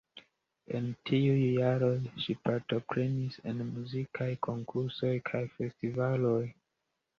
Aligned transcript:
En 0.77 0.85
tiuj 1.09 1.41
jaroj 1.47 1.91
ŝi 2.23 2.35
partoprenis 2.49 3.37
en 3.53 3.63
muzikaj 3.69 4.29
konkursoj 4.49 5.15
kaj 5.31 5.45
festivaloj. 5.61 6.45